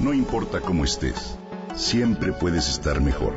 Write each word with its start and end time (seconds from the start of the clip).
No 0.00 0.14
importa 0.14 0.62
cómo 0.62 0.84
estés, 0.84 1.36
siempre 1.76 2.32
puedes 2.32 2.70
estar 2.70 3.02
mejor. 3.02 3.34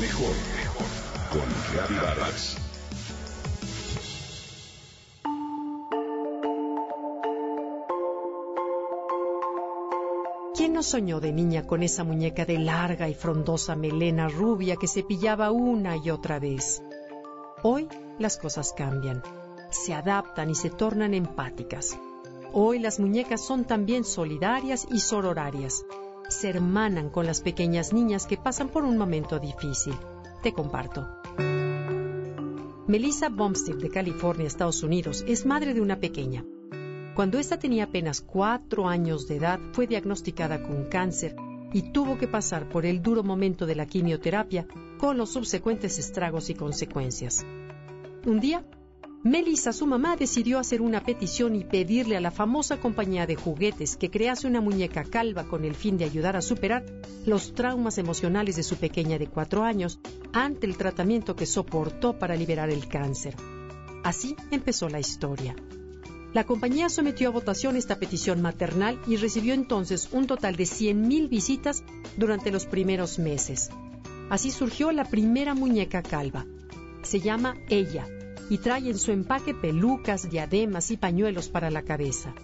Mejor, 0.00 0.34
mejor. 0.56 0.86
Con 1.30 1.48
Reavivadas. 1.72 2.56
¿Quién 10.56 10.72
no 10.72 10.82
soñó 10.82 11.20
de 11.20 11.32
niña 11.32 11.68
con 11.68 11.84
esa 11.84 12.02
muñeca 12.02 12.44
de 12.44 12.58
larga 12.58 13.08
y 13.08 13.14
frondosa 13.14 13.76
melena 13.76 14.26
rubia 14.26 14.74
que 14.74 14.88
se 14.88 15.04
pillaba 15.04 15.52
una 15.52 15.96
y 15.96 16.10
otra 16.10 16.40
vez? 16.40 16.82
Hoy 17.62 17.88
las 18.18 18.38
cosas 18.38 18.74
cambian, 18.76 19.22
se 19.70 19.94
adaptan 19.94 20.50
y 20.50 20.56
se 20.56 20.70
tornan 20.70 21.14
empáticas. 21.14 21.96
Hoy 22.54 22.78
las 22.78 23.00
muñecas 23.00 23.42
son 23.42 23.64
también 23.64 24.04
solidarias 24.04 24.86
y 24.90 25.00
sororarias. 25.00 25.86
Se 26.28 26.50
hermanan 26.50 27.08
con 27.08 27.24
las 27.24 27.40
pequeñas 27.40 27.94
niñas 27.94 28.26
que 28.26 28.36
pasan 28.36 28.68
por 28.68 28.84
un 28.84 28.98
momento 28.98 29.38
difícil. 29.38 29.94
Te 30.42 30.52
comparto. 30.52 31.08
Melissa 32.86 33.30
Bumstead 33.30 33.76
de 33.76 33.88
California, 33.88 34.46
Estados 34.46 34.82
Unidos, 34.82 35.24
es 35.26 35.46
madre 35.46 35.72
de 35.72 35.80
una 35.80 35.98
pequeña. 35.98 36.44
Cuando 37.14 37.38
ésta 37.38 37.58
tenía 37.58 37.84
apenas 37.84 38.20
cuatro 38.20 38.86
años 38.86 39.26
de 39.28 39.36
edad, 39.36 39.58
fue 39.72 39.86
diagnosticada 39.86 40.62
con 40.62 40.90
cáncer 40.90 41.34
y 41.72 41.92
tuvo 41.92 42.18
que 42.18 42.28
pasar 42.28 42.68
por 42.68 42.84
el 42.84 43.00
duro 43.00 43.22
momento 43.22 43.64
de 43.64 43.76
la 43.76 43.86
quimioterapia 43.86 44.66
con 44.98 45.16
los 45.16 45.30
subsecuentes 45.30 45.98
estragos 45.98 46.50
y 46.50 46.54
consecuencias. 46.54 47.46
Un 48.26 48.40
día, 48.40 48.62
Melissa, 49.24 49.72
su 49.72 49.86
mamá, 49.86 50.16
decidió 50.16 50.58
hacer 50.58 50.82
una 50.82 51.04
petición 51.04 51.54
y 51.54 51.62
pedirle 51.62 52.16
a 52.16 52.20
la 52.20 52.32
famosa 52.32 52.80
compañía 52.80 53.24
de 53.24 53.36
juguetes 53.36 53.96
que 53.96 54.10
crease 54.10 54.48
una 54.48 54.60
muñeca 54.60 55.04
calva 55.04 55.44
con 55.44 55.64
el 55.64 55.76
fin 55.76 55.96
de 55.96 56.04
ayudar 56.04 56.34
a 56.34 56.42
superar 56.42 56.84
los 57.24 57.54
traumas 57.54 57.98
emocionales 57.98 58.56
de 58.56 58.64
su 58.64 58.78
pequeña 58.78 59.18
de 59.18 59.28
cuatro 59.28 59.62
años 59.62 60.00
ante 60.32 60.66
el 60.66 60.76
tratamiento 60.76 61.36
que 61.36 61.46
soportó 61.46 62.18
para 62.18 62.34
liberar 62.34 62.68
el 62.70 62.88
cáncer. 62.88 63.36
Así 64.02 64.34
empezó 64.50 64.88
la 64.88 64.98
historia. 64.98 65.54
La 66.34 66.42
compañía 66.42 66.88
sometió 66.88 67.28
a 67.28 67.32
votación 67.32 67.76
esta 67.76 68.00
petición 68.00 68.42
maternal 68.42 69.00
y 69.06 69.18
recibió 69.18 69.54
entonces 69.54 70.08
un 70.10 70.26
total 70.26 70.56
de 70.56 70.64
100.000 70.64 71.28
visitas 71.28 71.84
durante 72.16 72.50
los 72.50 72.66
primeros 72.66 73.20
meses. 73.20 73.70
Así 74.30 74.50
surgió 74.50 74.90
la 74.90 75.04
primera 75.04 75.54
muñeca 75.54 76.02
calva. 76.02 76.44
Se 77.02 77.20
llama 77.20 77.54
Ella 77.68 78.08
y 78.52 78.58
trae 78.58 78.90
en 78.90 78.98
su 78.98 79.12
empaque 79.12 79.54
pelucas, 79.54 80.28
diademas 80.28 80.90
y 80.90 80.98
pañuelos 80.98 81.48
para 81.48 81.70
la 81.70 81.84
cabeza. 81.84 82.34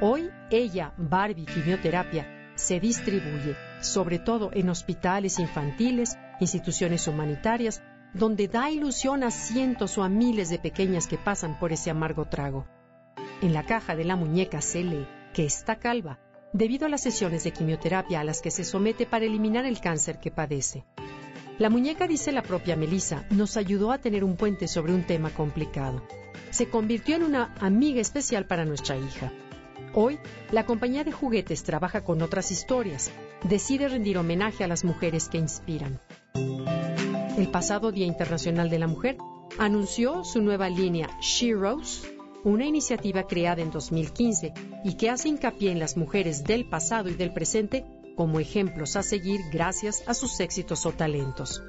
Hoy 0.00 0.28
ella, 0.50 0.92
Barbie 0.98 1.46
Quimioterapia, 1.46 2.50
se 2.56 2.80
distribuye, 2.80 3.54
sobre 3.80 4.18
todo 4.18 4.50
en 4.54 4.70
hospitales 4.70 5.38
infantiles, 5.38 6.18
instituciones 6.40 7.06
humanitarias, 7.06 7.80
donde 8.12 8.48
da 8.48 8.72
ilusión 8.72 9.22
a 9.22 9.30
cientos 9.30 9.98
o 9.98 10.02
a 10.02 10.08
miles 10.08 10.50
de 10.50 10.58
pequeñas 10.58 11.06
que 11.06 11.16
pasan 11.16 11.56
por 11.60 11.72
ese 11.72 11.90
amargo 11.90 12.24
trago. 12.24 12.66
En 13.40 13.54
la 13.54 13.64
caja 13.64 13.94
de 13.94 14.04
la 14.04 14.16
muñeca 14.16 14.60
se 14.62 14.82
lee 14.82 15.06
que 15.32 15.44
está 15.44 15.76
calva, 15.76 16.18
debido 16.52 16.86
a 16.86 16.88
las 16.88 17.02
sesiones 17.02 17.44
de 17.44 17.52
quimioterapia 17.52 18.18
a 18.18 18.24
las 18.24 18.42
que 18.42 18.50
se 18.50 18.64
somete 18.64 19.06
para 19.06 19.26
eliminar 19.26 19.64
el 19.64 19.80
cáncer 19.80 20.18
que 20.18 20.32
padece. 20.32 20.84
La 21.56 21.70
muñeca, 21.70 22.08
dice 22.08 22.32
la 22.32 22.42
propia 22.42 22.74
Melissa, 22.74 23.26
nos 23.30 23.56
ayudó 23.56 23.92
a 23.92 23.98
tener 23.98 24.24
un 24.24 24.36
puente 24.36 24.66
sobre 24.66 24.92
un 24.92 25.04
tema 25.04 25.30
complicado. 25.30 26.02
Se 26.50 26.68
convirtió 26.68 27.14
en 27.14 27.22
una 27.22 27.54
amiga 27.60 28.00
especial 28.00 28.46
para 28.46 28.64
nuestra 28.64 28.96
hija. 28.96 29.32
Hoy, 29.94 30.18
la 30.50 30.66
compañía 30.66 31.04
de 31.04 31.12
juguetes 31.12 31.62
trabaja 31.62 32.02
con 32.02 32.22
otras 32.22 32.50
historias. 32.50 33.12
Decide 33.44 33.88
rendir 33.88 34.18
homenaje 34.18 34.64
a 34.64 34.68
las 34.68 34.82
mujeres 34.82 35.28
que 35.28 35.38
inspiran. 35.38 36.00
El 36.34 37.48
pasado 37.52 37.92
Día 37.92 38.06
Internacional 38.06 38.68
de 38.68 38.80
la 38.80 38.88
Mujer 38.88 39.16
anunció 39.56 40.24
su 40.24 40.42
nueva 40.42 40.68
línea 40.68 41.08
She 41.20 41.54
una 42.42 42.66
iniciativa 42.66 43.28
creada 43.28 43.62
en 43.62 43.70
2015 43.70 44.52
y 44.84 44.94
que 44.94 45.08
hace 45.08 45.28
hincapié 45.28 45.70
en 45.70 45.78
las 45.78 45.96
mujeres 45.96 46.42
del 46.42 46.68
pasado 46.68 47.08
y 47.08 47.14
del 47.14 47.32
presente 47.32 47.84
como 48.16 48.40
ejemplos 48.40 48.96
a 48.96 49.02
seguir 49.02 49.40
gracias 49.52 50.02
a 50.06 50.14
sus 50.14 50.40
éxitos 50.40 50.86
o 50.86 50.92
talentos. 50.92 51.62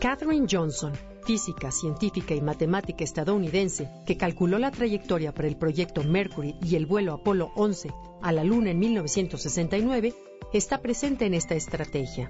Katherine 0.00 0.46
Johnson, 0.48 0.92
física, 1.24 1.70
científica 1.70 2.34
y 2.34 2.40
matemática 2.40 3.02
estadounidense, 3.02 3.88
que 4.06 4.16
calculó 4.16 4.58
la 4.58 4.70
trayectoria 4.70 5.34
para 5.34 5.48
el 5.48 5.56
proyecto 5.56 6.04
Mercury 6.04 6.54
y 6.62 6.76
el 6.76 6.86
vuelo 6.86 7.14
Apolo 7.14 7.50
11 7.56 7.90
a 8.22 8.32
la 8.32 8.44
Luna 8.44 8.70
en 8.70 8.78
1969, 8.78 10.14
está 10.52 10.80
presente 10.80 11.26
en 11.26 11.34
esta 11.34 11.54
estrategia. 11.54 12.28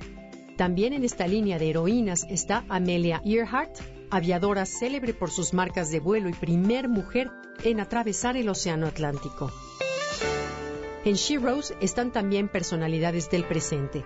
También 0.57 0.93
en 0.93 1.05
esta 1.05 1.27
línea 1.27 1.59
de 1.59 1.71
heroínas 1.71 2.27
está 2.29 2.65
Amelia 2.69 3.23
Earhart, 3.25 3.79
aviadora 4.11 4.67
célebre 4.67 5.15
por 5.15 5.31
sus 5.31 5.55
marcas 5.55 5.91
de 5.91 6.01
vuelo 6.01 6.29
y 6.29 6.33
primer 6.33 6.89
mujer 6.89 7.31
en 7.63 7.81
atravesar 7.81 8.37
el 8.37 8.49
Océano 8.49 8.87
Atlántico. 8.87 9.53
En 11.09 11.15
She 11.15 11.39
Rose 11.39 11.75
están 11.81 12.13
también 12.13 12.49
personalidades 12.49 13.31
del 13.31 13.45
presente. 13.45 14.05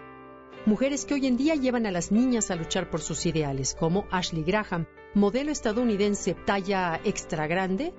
Mujeres 0.66 1.04
que 1.04 1.14
hoy 1.14 1.26
en 1.26 1.36
día 1.36 1.56
llevan 1.56 1.84
a 1.84 1.90
las 1.90 2.12
niñas 2.12 2.52
a 2.52 2.54
luchar 2.54 2.90
por 2.90 3.00
sus 3.00 3.26
ideales, 3.26 3.74
como 3.74 4.06
Ashley 4.12 4.44
Graham, 4.44 4.86
modelo 5.12 5.50
estadounidense 5.50 6.34
talla 6.34 7.00
extra 7.02 7.48
grande, 7.48 7.92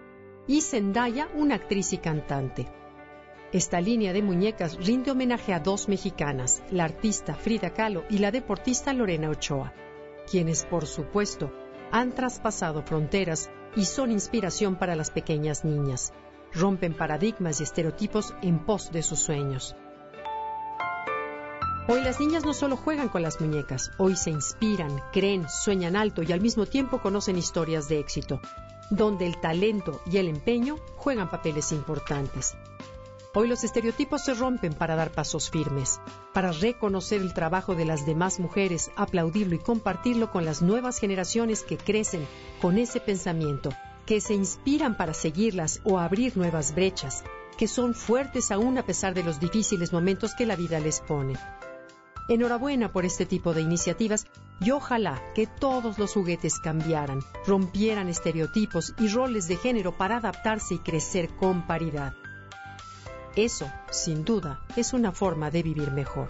y 0.48 0.62
Zendaya, 0.62 1.28
una 1.36 1.56
actriz 1.56 1.92
y 1.92 1.98
cantante. 1.98 2.72
Esta 3.52 3.82
línea 3.82 4.14
de 4.14 4.22
muñecas 4.22 4.78
rinde 4.78 5.12
homenaje 5.12 5.52
a 5.54 5.60
dos 5.60 5.90
mexicanas, 5.90 6.64
la 6.72 6.86
artista 6.86 7.36
Frida 7.36 7.72
Kahlo 7.72 8.06
y 8.10 8.20
la 8.20 8.32
deportista 8.32 8.94
Lorena 8.94 9.30
Ochoa, 9.30 9.74
quienes, 10.32 10.64
por 10.64 10.86
supuesto, 10.86 11.52
han 11.92 12.14
traspasado 12.14 12.84
fronteras 12.84 13.50
y 13.76 13.84
son 13.84 14.14
inspiración 14.14 14.78
para 14.78 14.96
las 14.96 15.12
pequeñas 15.12 15.66
niñas 15.66 16.14
rompen 16.56 16.94
paradigmas 16.94 17.60
y 17.60 17.64
estereotipos 17.64 18.34
en 18.42 18.60
pos 18.60 18.92
de 18.92 19.04
sus 19.04 19.20
sueños. 19.20 19.76
Hoy 21.88 22.02
las 22.02 22.20
niñas 22.20 22.46
no 22.46 22.54
solo 22.54 22.78
juegan 22.78 23.10
con 23.10 23.22
las 23.22 23.42
muñecas, 23.42 23.92
hoy 23.98 24.16
se 24.16 24.30
inspiran, 24.30 25.02
creen, 25.12 25.50
sueñan 25.50 25.98
alto 25.98 26.24
y 26.24 26.32
al 26.32 26.40
mismo 26.40 26.66
tiempo 26.66 27.02
conocen 27.02 27.38
historias 27.38 27.90
de 27.90 28.00
éxito, 28.00 28.40
donde 28.90 29.26
el 29.26 29.40
talento 29.42 30.00
y 30.06 30.18
el 30.18 30.30
empeño 30.30 30.78
juegan 30.96 31.30
papeles 31.30 31.74
importantes. 31.74 32.56
Hoy 33.36 33.48
los 33.48 33.64
estereotipos 33.64 34.24
se 34.24 34.34
rompen 34.36 34.74
para 34.74 34.96
dar 34.96 35.12
pasos 35.12 35.50
firmes, 35.50 36.00
para 36.34 36.52
reconocer 36.52 37.20
el 37.20 37.34
trabajo 37.34 37.76
de 37.76 37.84
las 37.84 38.06
demás 38.06 38.40
mujeres, 38.40 38.92
aplaudirlo 38.96 39.56
y 39.56 39.60
compartirlo 39.60 40.32
con 40.32 40.46
las 40.46 40.62
nuevas 40.62 41.00
generaciones 41.00 41.64
que 41.64 41.78
crecen 41.78 42.26
con 42.62 42.78
ese 42.78 43.02
pensamiento 43.02 43.72
que 44.06 44.22
se 44.22 44.34
inspiran 44.34 44.98
para 44.98 45.14
seguirlas 45.14 45.82
o 45.84 46.00
abrir 46.00 46.38
nuevas 46.38 46.76
brechas, 46.76 47.24
que 47.58 47.68
son 47.68 47.94
fuertes 47.94 48.52
aún 48.52 48.78
a 48.78 48.86
pesar 48.86 49.14
de 49.14 49.24
los 49.24 49.40
difíciles 49.40 49.94
momentos 49.94 50.34
que 50.36 50.46
la 50.46 50.56
vida 50.56 50.80
les 50.80 51.00
pone. 51.02 51.36
Enhorabuena 52.30 52.92
por 52.92 53.06
este 53.06 53.26
tipo 53.26 53.54
de 53.54 53.62
iniciativas 53.62 54.26
y 54.62 54.72
ojalá 54.72 55.22
que 55.36 55.46
todos 55.46 56.00
los 56.00 56.14
juguetes 56.14 56.60
cambiaran, 56.60 57.20
rompieran 57.46 58.08
estereotipos 58.08 58.94
y 58.98 59.10
roles 59.10 59.48
de 59.48 59.58
género 59.58 59.98
para 59.98 60.18
adaptarse 60.18 60.76
y 60.76 60.80
crecer 60.80 61.30
con 61.36 61.68
paridad. 61.68 62.14
Eso, 63.36 63.70
sin 63.92 64.24
duda, 64.24 64.62
es 64.78 64.94
una 64.94 65.12
forma 65.12 65.52
de 65.52 65.64
vivir 65.64 65.92
mejor. 65.92 66.30